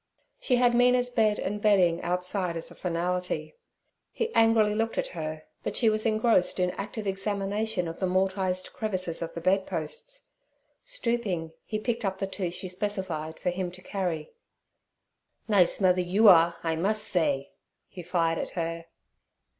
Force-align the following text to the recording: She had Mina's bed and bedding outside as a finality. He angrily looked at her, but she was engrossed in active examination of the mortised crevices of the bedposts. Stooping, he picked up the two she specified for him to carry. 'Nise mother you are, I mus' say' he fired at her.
She 0.39 0.55
had 0.55 0.73
Mina's 0.73 1.11
bed 1.11 1.37
and 1.37 1.61
bedding 1.61 2.01
outside 2.01 2.57
as 2.57 2.71
a 2.71 2.75
finality. 2.75 3.53
He 4.11 4.33
angrily 4.33 4.73
looked 4.73 4.97
at 4.97 5.09
her, 5.09 5.43
but 5.61 5.75
she 5.77 5.91
was 5.91 6.07
engrossed 6.07 6.59
in 6.59 6.71
active 6.71 7.05
examination 7.05 7.87
of 7.87 7.99
the 7.99 8.07
mortised 8.07 8.73
crevices 8.73 9.21
of 9.21 9.35
the 9.35 9.41
bedposts. 9.41 10.29
Stooping, 10.83 11.51
he 11.65 11.77
picked 11.77 12.03
up 12.03 12.17
the 12.17 12.25
two 12.25 12.49
she 12.49 12.67
specified 12.67 13.37
for 13.39 13.51
him 13.51 13.69
to 13.69 13.81
carry. 13.83 14.31
'Nise 15.47 15.79
mother 15.79 16.01
you 16.01 16.27
are, 16.27 16.55
I 16.63 16.75
mus' 16.77 17.03
say' 17.03 17.51
he 17.87 18.01
fired 18.01 18.39
at 18.39 18.49
her. 18.57 18.87